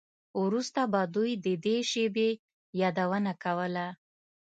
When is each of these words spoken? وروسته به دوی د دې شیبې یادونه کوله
وروسته 0.43 0.81
به 0.91 1.01
دوی 1.15 1.31
د 1.45 1.47
دې 1.65 1.77
شیبې 1.91 2.29
یادونه 2.81 3.31
کوله 3.43 3.87